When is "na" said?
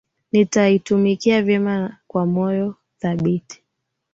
1.79-1.97